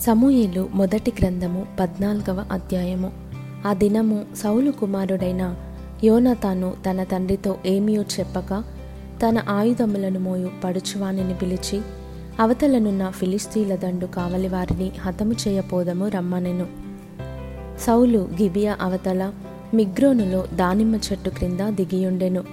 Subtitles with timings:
[0.00, 3.12] సమూయేలు మొదటి గ్రంథము పద్నాలుగవ అధ్యాయము.
[3.66, 5.54] ఆ దినము సౌలు కుమారుడైన
[6.04, 8.64] యోనతాను తన తండ్రితో ఏమీయో చెప్పక
[9.22, 11.80] తన ఆయుధములను మోయు పడుచువానిని పిలిచి
[12.40, 16.66] అవతలనున్న ఫిలిస్తీన్ల దండు కావలి వారిని హతము చేయపోదము రమ్మనెను.
[17.80, 19.32] సౌలు గిబియా అవతల
[19.74, 22.44] మిగ్రోనులో దానిమ్మ చెట్టు క్రింద దిగియుండెను.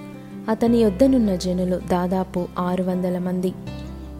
[0.48, 3.52] అతని యొద్దనున్న జనులు దాదాపు ఆరు వందల మంది.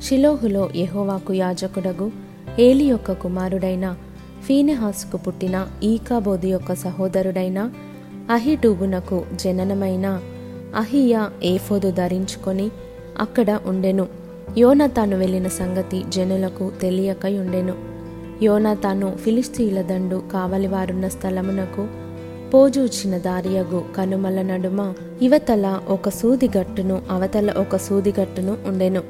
[0.03, 2.28] షిలోహులో యెహోవాకు యాజకుడగు
[2.61, 3.97] ఏలి యొక్క కుమారుడైన
[4.45, 7.71] ఫీనెహాస్కు పుట్టిన ఈకాబోధి యొక్క సహోదరుడైన
[8.31, 10.21] అహిటూబునకు జననమైన
[10.77, 12.71] అహియా ఏఫోదు ధరించుకొని
[13.21, 14.07] అక్కడ ఉండెను.
[14.59, 17.75] యోనతాను వెళ్ళిన సంగతి జనులకు తెలియకై ఉండెను.
[18.43, 21.89] యోనతాను ఫిలిస్తీన్ల దండు కావలివారున్న స్థలమునకు
[22.55, 29.03] పోజూచిన దారియగు కనుమల నడుమ ఇవతల ఒక సూదిగట్టును అవతల ఒక సూదిగట్టును ఉండెను.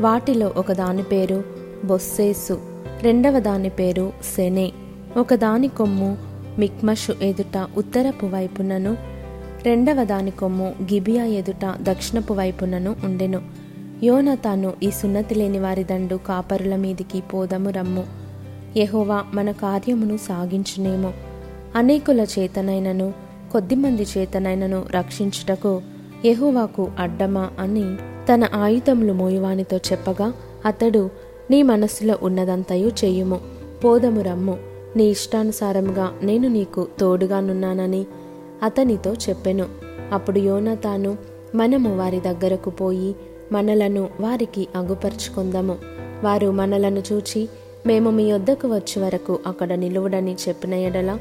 [0.00, 1.44] వాటిలో ఒక దాని పేరు
[1.84, 2.75] బొస్సేసు.
[3.02, 4.72] రెండవ దాని పేరు సెనే
[5.16, 6.16] ఒకదాని కొమ్ము
[6.58, 8.96] మిక్మషు ఎదుట ఉత్తరపు వైపునను
[9.64, 13.42] రెండవ దాని కొమ్ము గిబియా ఎదుట దక్షిణపు వైపునను ఉండెను.
[14.02, 18.04] యోనతాను ఈ సున్నతి లేని వారి దండు కాపరుల మీదికి పోదము రమ్ము.
[18.76, 21.12] యహోవా మన కార్యమును సాగించునేమో.
[21.76, 23.14] అనేకుల చేతనైనను
[23.52, 25.82] కొద్దిమంది చేతనైనను రక్షించుటకు
[26.24, 27.96] యహోవాకు అడ్డమా అని
[28.32, 30.32] తన ఆయుధములు మోయువానితో చెప్పగా
[30.66, 31.10] అతడు
[31.50, 33.40] నీ మనస్సులో ఉన్నదంతయు చేయుము.
[33.84, 34.58] పోదము రమ్ము.
[34.96, 38.06] నీ ఇష్టానుసారముగా నేను నీకు తోడుగానున్నానని
[38.62, 39.66] అతనితో చెప్పెను.
[40.12, 41.16] అప్పుడు యోనతాను
[41.54, 43.16] మనము వారి దగ్గరకు పోయి
[43.52, 45.76] మనలను వారికి అగుపరుచుకుందాము.
[46.24, 47.48] వారు మనలను చూచి
[47.86, 51.18] మేము మీ యొద్దకు వచ్చే వరకు అక్కడ నిలువుడని చెప్పిన ఎడల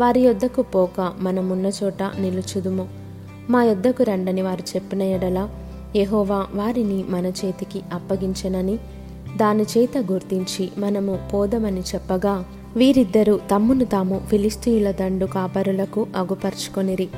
[0.00, 2.88] వారి యొద్దకు పోక మనమున్న చోట నిలుచుదుము.
[3.50, 5.48] మా యొద్దకు రండని వారు చెప్పిన ఎడల
[5.96, 8.78] ఎహోవా వారిని మన చేతికి అప్పగించనని
[9.36, 12.44] దాని చేత గుర్తించి మనము పోదమని చెప్పగా
[12.76, 17.08] వీరిద్దరూ తమ్మును తాము ఫిలిస్తీయుల దండు కాపరులకు అగుపరుచుకొనిరి.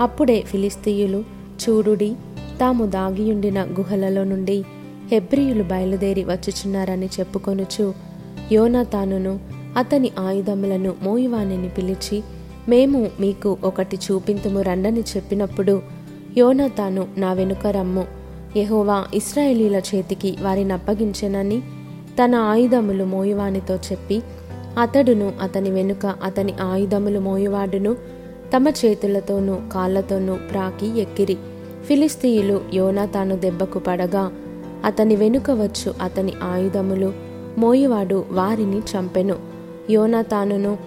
[0.00, 1.24] అప్పుడే ఫిలిస్తీయులు
[1.62, 2.14] చూడుడి
[2.60, 4.64] తాము దాగియుండిన గుహలలో నుండి
[5.12, 7.94] హెబ్రియులు బయలుదేరి వచ్చుచున్నారని చెప్పుకొనుచు
[8.52, 9.38] యోనాతానును
[9.76, 12.22] అతని ఆయుధములను మోయువానిని పిలిచి
[12.68, 15.82] మేము మీకు ఒకటి చూపింతుము రండని చెప్పినప్పుడు
[16.38, 18.17] యోనాతాను నా వెనుక రమ్ము.
[18.58, 21.60] యెహోవా ఇస్రాయేలీల చేతికి వారిని అప్పగించెనని
[22.24, 24.22] తన ఆయుధములు మోయువానితో చెప్పి
[24.78, 27.92] అతడును అతని వెనుక అతని ఆయుధములు మోయువాడును
[28.56, 31.36] తమ చేతులతోనూ కాళ్ళతోనూ ప్రాకి ఎక్కిరి.
[31.86, 34.32] ఫిలిస్తీయులు యోనాతాను దెబ్బకు పడగా
[34.84, 37.12] అతని వెనుక వచ్చు అతని ఆయుధములు
[37.58, 39.36] మోయువాడు వారిని చంపెను.
[39.90, 40.78] యోనాతానును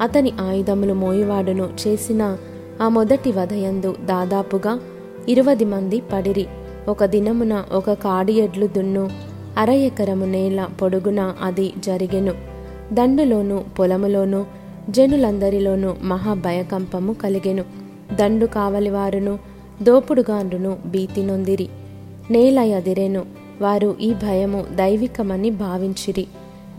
[0.00, 2.36] అతని ఆయుధములు మోయువాడును చేసిన
[2.82, 4.80] ఆ మొదటి వధయందు దాదాపుగా
[5.28, 6.46] ఇరవది మంది పడిరి.
[6.90, 9.10] ఒక దినమున ఒక కాడి ఎడ్లు దున్ను
[9.58, 12.34] అర ఎకరము నేల పొడుగున అది జరిగెను.
[12.92, 14.46] దండులోను పొలములోను
[14.90, 17.64] జనులందరిలోనూ మహాభయకంపము కలిగెను.
[18.14, 19.38] దండు కావలివారును
[19.82, 21.68] దోపుడుగాండును భీతి నొందిరి
[22.30, 23.24] నేల ఎదిరెను
[23.62, 26.26] వారు ఈ భయము దైవికమని భావించిరి.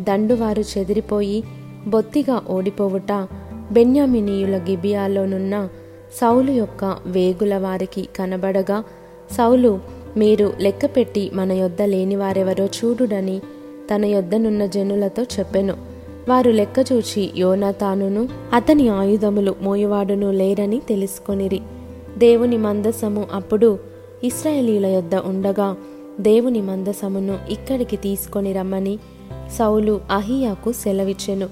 [0.02, 1.44] దండువారు చెదిరిపోయి
[1.88, 3.28] బొత్తిగా ఓడిపోవుట
[3.72, 5.68] బెన్యామినీయుల గిబియాలోనున్న
[6.22, 8.84] సౌలు యొక్క వేగుల వారికి కనబడగా
[9.38, 13.42] సౌలు మీరు లెక్కపెట్టి మన యొద్ద లేనివారెవరో చూడుడని
[13.96, 15.74] తన యొద్దనున్న జనులతో చెప్పెను.
[16.30, 21.62] వారు లెక్క చూచి యోనాతానును అతని ఆయుధములు మోయువాడును లేరని తెలుసుకొనిరి.
[22.18, 23.80] దేవుని మందసము అప్పుడు
[24.24, 25.76] ఇస్రాయేలీల యొద్ద ఉండగా
[26.20, 29.00] దేవుని మందసమును ఇక్కడికి తీసుకొని రమ్మని
[29.60, 31.50] సౌలు అహియాకు సెలవిచ్చెను.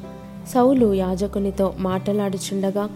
[0.53, 2.89] సౌలు యాజకునితో మాటలాడుచుండగా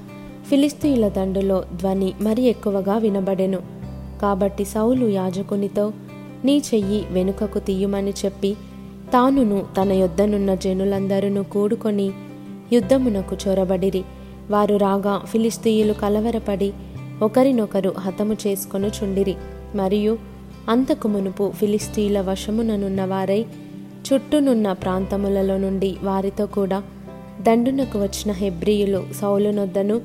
[0.50, 3.83] ఫిలిస్తీన్ల దండులో ధ్వని మరి ఎక్కువగా వినబడెను.
[4.22, 5.94] కాబట్టి సౌలు యాజకునితో
[6.46, 8.54] నీ చెయ్యి వెనుకకు తీయమని చెప్పి
[9.14, 12.12] తానును తన యొద్దనున్న జనులందరూ కూడుకొని
[12.74, 14.04] యుద్ధమునకు చొరబడిరి.
[14.52, 16.74] వారు రాగా ఫిలిస్తీయులు కలవరపడి
[17.22, 19.36] ఒకరినొకరు హతము చేసుకొని చుండిరి.
[19.76, 20.18] మరియు
[20.70, 23.46] అంతకు మునుపు ఫిలిస్తీయుల వశముననున్న వారై
[24.14, 26.84] చుట్టూనున్న ప్రాంతములలో నుండి వారితో కూడా
[27.42, 30.02] దండునకు వచ్చిన హెబ్రియులు సౌలునొద్దను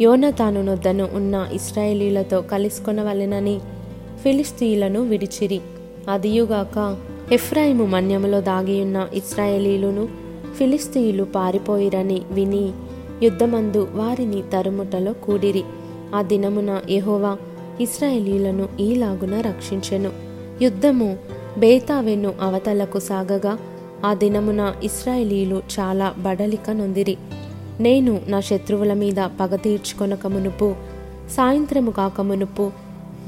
[0.00, 3.60] యోనతానునొద్దను ఉన్న ఇస్రాయేలీలతో కలుసుకొనవలెనని
[4.22, 5.60] ఫిలిస్తీయులను విడిచిరి.
[6.10, 6.96] అదియుగాక
[7.32, 10.08] ఎఫ్రాయిము మన్యములో దాగియున్న ఇస్రాయేలీలును
[10.58, 12.72] ఫిలిస్తీయులు పారిపోయిరని విని
[13.22, 15.62] యుద్ధమందు వారిని తరుముటలో కూడిరి.
[16.14, 17.36] ఆ దినమున యెహోవా
[17.80, 20.10] ఇస్రాయేలీలను ఈలాగున రక్షించెను.
[20.62, 21.16] యుద్ధము
[21.58, 23.58] బేతావెన్ను అవతలకు సాగగా
[24.04, 27.16] ఆ దినమున ఇస్రాయేలీలు చాలా బడలిక నొందిరి.
[27.82, 30.74] నేను నా శత్రువుల మీద పగ తీర్చుకొనక మునుపు
[31.30, 32.70] సాయంత్రము కాక మునుపు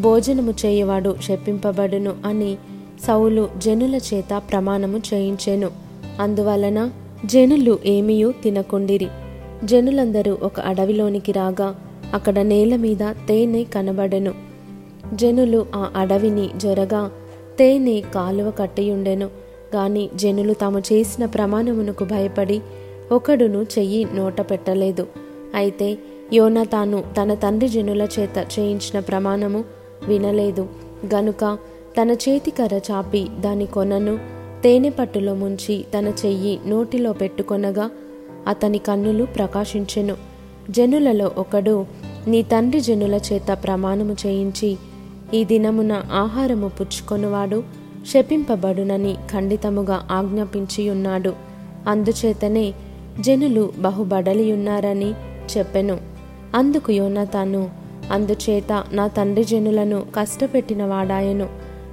[0.00, 2.56] భోజనము చేయవాడు శప్పింపబడును అని
[3.06, 5.70] సౌలు జనుల చేత ప్రమాణము చేయించెను.
[6.20, 6.90] అందువలన
[7.26, 9.08] జనులు ఏమీయూ తినకుండిరి.
[9.64, 11.74] జనులందరూ ఒక అడవిలోనికి రాగా
[12.14, 14.34] అక్కడ నేల మీద తేనె కనబడెను.
[15.14, 17.10] జనులు ఆ అడవిని జొరగా
[17.58, 19.30] తేనె కాలువ కట్టియుండెను.
[19.74, 22.60] గాని జనులు తాము చేసిన ప్రమాణమునకు భయపడి
[23.12, 25.06] ఒకడును చెయ్యి నోట పెట్టలేదు.
[25.54, 25.98] అయితే
[26.32, 29.64] యోన తాను తన తండ్రి జనుల చేత చేయించిన ప్రమాణము
[30.08, 30.68] వినలేదు.
[31.14, 31.58] గనుక
[32.02, 34.18] తన చేతికర చాపి దాని కొనను
[34.62, 37.90] తేనె పట్టులో ముంచి తన చెయ్యి నోటిలో పెట్టుకొనగా
[38.46, 40.16] అతని కన్నులు ప్రకాశించెను.
[40.70, 41.86] జనులలో ఒకడు
[42.26, 44.76] నీ తండ్రి జనుల చేత ప్రమాణము చేయించి
[45.34, 47.62] ఈ దినమున ఆహారము పుచ్చుకొనువాడు
[48.06, 51.32] శపింపబడునని ఖండితముగా ఆజ్ఞాపించి ఉన్నాడు
[51.88, 52.74] అందుచేతనే
[53.20, 55.10] జనులు బహుబడలియున్నారని
[55.56, 55.98] చెప్పెను.
[56.54, 57.70] అందుకు యోనతాను
[58.12, 61.48] అందుచేత నా తండ్రి జనులను కష్టపెట్టిన వాడాయను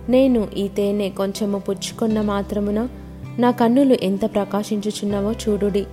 [0.09, 2.87] నేను ఈ తేనె కొంచెము పుచ్చుకున్న మాత్రమున
[3.39, 5.85] నా కన్నులు ఎంత ప్రకాశించుచున్నావో చూడుడి.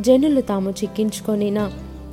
[0.00, 1.70] జనులు తాము చిక్కించుకొనిన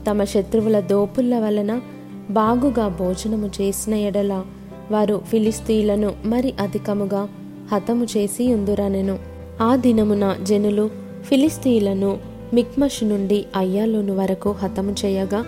[0.09, 1.81] తమ శత్రువుల దోపుల వలన
[2.29, 4.43] బాగుగా భోజనము చేసిన ఎడల
[4.91, 7.29] వారు ఫిలిస్తీన్లను మరి అధికముగా
[7.71, 9.19] హతము చేసి ఉందురనెను.
[9.61, 10.89] ఆ దినమున జనులు
[11.23, 15.45] ఫిలిస్తీన్లను మిక్మష్ నుండి అయ్యాలోను వరకు హతము చేయగా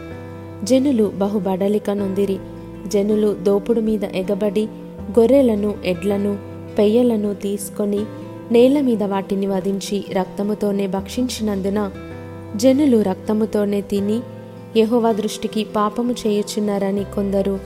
[0.63, 2.37] జనులు బహుబడలిక నొందిరి.
[2.87, 4.65] జనులు దోపుడు మీద ఎగబడి
[5.19, 6.37] గొర్రెలను ఎడ్లను
[6.77, 8.05] పెయ్యలను తీసుకొని
[8.51, 11.91] నేల మీద వాటిని వధించి రక్తముతోనే భక్షించినందున
[12.55, 14.19] జనులు రక్తముతోనే తిని
[14.77, 17.59] యెహోవా దృష్టికి పాపము చేయుచున్నారని కొందరు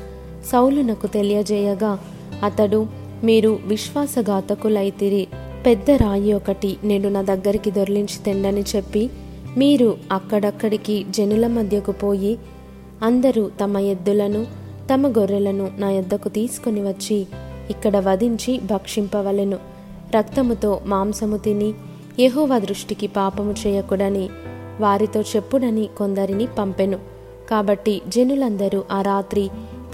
[0.45, 1.99] సౌలునకు తెలియజేయగా
[2.43, 2.87] అతడు
[3.23, 5.27] మీరు విశ్వాసఘాతకులైతిరి
[5.65, 9.09] పెద్ద రాయి ఒకటి నేను నా దగ్గరికి దొర్లించి తెండని చెప్పి
[9.57, 12.39] మీరు అక్కడక్కడికి జనుల మధ్యకు పోయి
[13.03, 14.45] అందరూ తమ ఎద్దులను
[14.93, 17.27] తమ గొర్రెలను నా యొద్దకు తీసుకుని వచ్చి
[17.69, 19.57] ఇక్కడ వధించి భక్షింపవలెను.
[20.17, 21.73] రక్తముతో మాంసము తిని
[22.19, 24.29] యహోవ దృష్టికి పాపము చేయకుడని
[24.79, 26.99] వారితో చెప్పుడని కొందరిని పంపెను.
[27.49, 29.49] కాబట్టి జనులందరూ ఆ రాత్రి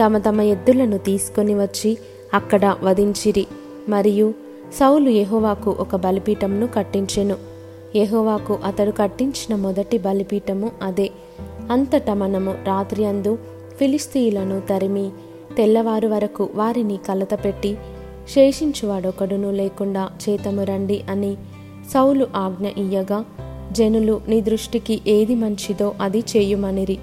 [0.05, 1.97] తమ తమ ఎద్దులను తీసుకొని వచ్చి
[2.33, 3.47] అక్కడ వధించిరి.
[3.89, 4.33] మరియు
[4.79, 7.48] సౌలు యహోవాకు ఒక బలిపీఠంను కట్టించెను.
[7.95, 11.09] యహోవాకు అతడు కట్టించిన మొదటి బలిపీఠము అదే.
[11.71, 13.37] అంతటా మనము రాత్రి అందు
[13.79, 15.09] ఫిలిస్తీయులను తరిమి
[15.57, 17.77] తెల్లవారు వరకు వారిని కలతపెట్టి
[18.29, 21.37] శేషించువాడొకడును లేకుండా చేతము రండి అని
[21.93, 23.25] సౌలు ఆజ్ఞ ఇయ్యగా
[23.71, 26.97] జనులు నీ దృష్టికి ఏది మంచిదో అది చేయుమనిరి.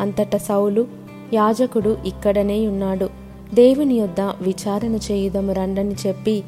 [0.00, 0.86] అంతట సౌలు
[1.34, 3.08] యాజకుడు ఇక్కడనే ఉన్నాడు.
[3.54, 6.42] దేవుని యొద్ద విచారణ చేయుదము రండని చెప్పి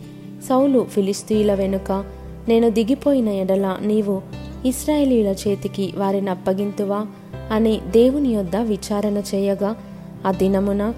[0.48, 2.04] సౌలు ఫిలిస్తీయుల వెనుక
[2.48, 4.22] నేను దిగిపోయిన ఎడల నీవు
[4.66, 7.06] ఇస్రాయేలీల చేతికి వారిని అప్పగింతువా
[7.50, 9.76] అని దేవుని యొద్ద విచారణ చేయగా
[10.26, 10.94] ఆ దినమున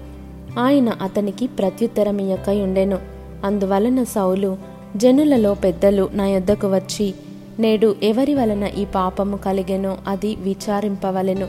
[0.59, 2.97] ఆయన అతనికి ప్రత్యుత్తరమియక ఉండెను.
[3.43, 4.57] అందువలన సౌలు
[4.95, 7.13] జనులలో పెద్దలు నా యొద్దకు వచ్చి
[7.59, 11.47] నేడు ఎవరి వలన ఈ పాపము కలిగెనో అది విచారింపవలెను.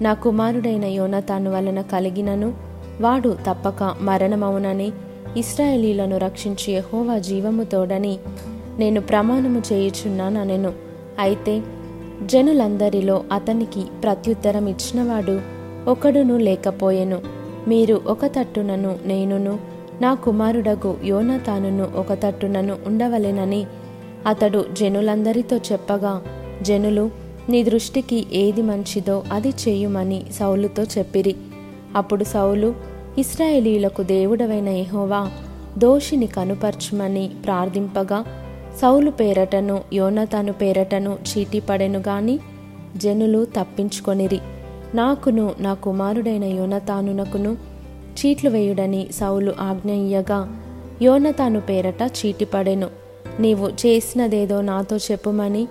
[0.00, 2.54] నా కుమారుడైన యోనతాను వలన కలిగినను
[3.00, 4.92] వాడు తప్పక మరణమవునని
[5.36, 8.18] ఇస్రాయేలీలను రక్షించి హోవా జీవము తోడని
[8.78, 10.72] నేను ప్రమాణము చేయుచున్నానెను
[11.18, 11.62] అయితే
[12.26, 15.40] జనులందరిలో అతనికి ప్రత్యుత్తరం ఇచ్చినవాడు
[15.90, 17.20] ఒకడును లేకపోయెను.
[17.68, 19.58] మీరు ఒక తట్టునను నేనును
[20.00, 23.66] నా కుమారుడగు యోనతానును ఒక తట్టునను ఉండవలెనని
[24.26, 26.22] అతడు జనులందరితో చెప్పగా
[26.62, 27.10] జనులు
[27.48, 31.36] నీ దృష్టికి ఏది మంచిదో అది చేయుమని సౌలుతో చెప్పిరి.
[31.96, 32.74] అప్పుడు సౌలు
[33.18, 35.30] ఇస్రాయేలీలకు దేవుడవైన ఎహోవా
[35.78, 38.24] దోషిని కనుపర్చుమని ప్రార్థింపగా
[38.80, 42.38] సౌలు పేరటను యోనతాను పేరటను చీటిపడెను గాని
[42.96, 44.40] జనులు తప్పించుకొనిరి.
[44.94, 47.56] నాకును నా కుమారుడైన యోనతానునకును
[48.18, 50.62] చీట్లు వేయుడని సౌలు ఆజ్ఞ ఇయ్యగా
[51.02, 52.88] యోనతాను పేరట చీటిపడెను.
[53.40, 55.68] నీవు చేసినదేదో నాతో చెప్పుమని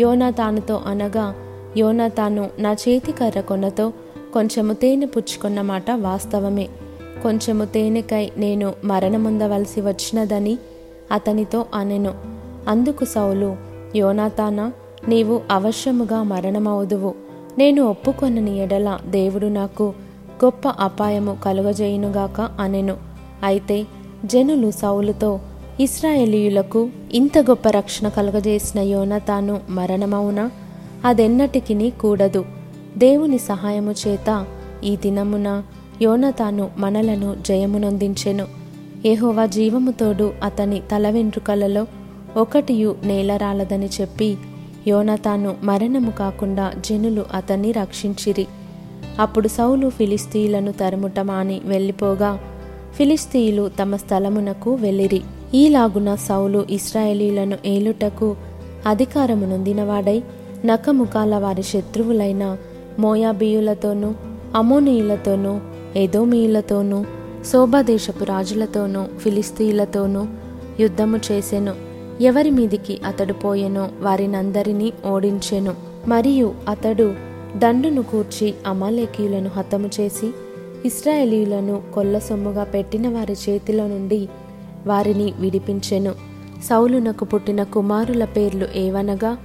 [0.00, 1.34] యోనతానుతో అనగా
[1.76, 3.92] యోనతాను నా చేతి కర్ర కొనతో
[4.32, 6.68] కొంచెము తేనె పుచ్చుకున్న మాట వాస్తవమే.
[7.22, 10.58] కొంచెము తేనెకై నేను మరణముందవలసి వచ్చినదని
[11.12, 12.33] అతనితో అనెను.
[12.68, 13.56] అందుకు సౌలు
[13.96, 14.72] యోనాతానా
[15.08, 17.14] నీవు అవశ్యముగా మరణమవుదువు.
[17.58, 19.94] నేను ఒప్పుకొనని ఎడల దేవుడు నాకు
[20.44, 22.96] గొప్ప అపాయము కలుగజేయునుగాక అనెను.
[23.42, 23.86] అయితే
[24.24, 25.40] జనులు సౌలుతో
[25.80, 30.50] ఇస్రాయేలీయులకు ఇంత గొప్ప రక్షణ కలుగజేసిన యోనతాను మరణమవునా?
[31.04, 32.44] అదెన్నటికి కూడదు.
[32.98, 34.46] దేవుని సహాయము చేత
[34.84, 35.62] ఈ దినమున
[36.02, 38.46] యోనతాను మనలను జయమునొందించెను.
[39.06, 41.86] ఏహోవా జీవముతోడు అతని తల వెంట్రుకలలో
[42.36, 44.36] ఒకటియు నేలరాలదని చెప్పి
[44.88, 48.46] యోనతాను మరణము కాకుండా జనులు అతన్ని రక్షించిరి.
[49.18, 52.40] అప్పుడు సౌలు ఫిలిస్తీయులను తరుముటమాని వెళ్ళిపోగా
[52.94, 55.22] ఫిలిస్తీయులు తమ స్థలమునకు వెళ్ళిరి.
[55.54, 58.36] ఈలాగున సౌలు ఇస్రాయేలీలను ఏలుటకు
[58.86, 60.22] అధికారము నొందినవాడై
[60.64, 62.56] నకముకాల వారి శత్రువులైన
[62.98, 64.14] మోయాబీయులతోనూ
[64.56, 65.60] అమోనీయులతోనూ
[65.96, 67.04] ఎదోమీయులతోనూ
[67.52, 70.26] శోభాదేశపు రాజులతోనూ ఫిలిస్తీయులతోనూ
[70.80, 71.93] యుద్ధము చేసెను.
[72.20, 75.74] ఎవరి మీదికి అతడు పోయెనో వారినందరినీ ఓడించెను.
[76.08, 77.14] మరియు అతడు
[77.56, 80.30] దండును కూర్చి అమాలేకీయులను హతము చేసి
[80.84, 84.28] ఇస్రాయేలీయులను కొల్ల సొమ్ముగా పెట్టిన వారి చేతిలో నుండి
[84.86, 86.12] వారిని విడిపించెను.
[86.64, 89.38] సౌలునకు పుట్టిన కుమారుల పేర్లు ఏవనగా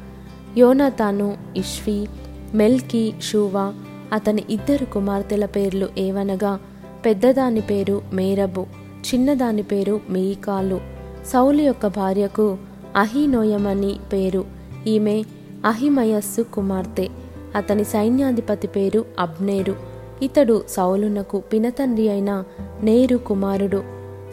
[0.58, 2.08] యోనాతాను ఇష్వి
[2.54, 3.74] మెల్కి షూవా
[4.14, 6.60] అతని ఇద్దరు కుమార్తెల పేర్లు ఏవనగా
[7.06, 8.66] పెద్దదాని పేరు మేరబు
[9.06, 10.99] చిన్నదాని పేరు మీకాలు.
[11.26, 12.58] సౌలు యొక్క భార్యకు
[12.96, 14.46] అహినోయమని పేరు.
[14.88, 15.24] ఈమె
[15.66, 17.08] అహిమయస్సు కుమార్తె.
[17.56, 19.76] అతని సైన్యాధిపతి పేరు అబ్నేరు.
[20.22, 22.44] ఇతడు సౌలునకు పినతండ్రి అయిన
[22.84, 23.84] నేరు కుమారుడు.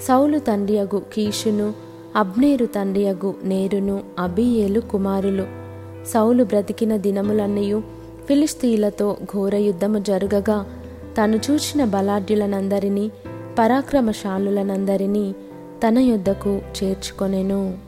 [0.08, 1.72] సౌలు తండ్రియగు కీషును
[2.16, 5.46] అబ్నేరు తండ్రియగు నేరును అబియేలు కుమారులు.
[6.06, 7.80] సౌలు బ్రతికిన దినములన్నయూ
[8.28, 10.66] ఫిలిస్తీలతో ఘోర యుద్ధము జరుగగా
[11.18, 13.10] తను చూచిన బలాఢ్యులనందరినీ
[13.58, 15.34] పరాక్రమశాలులనందరినీ
[15.82, 17.85] తన యొద్దకు చేర్చుకొనెను.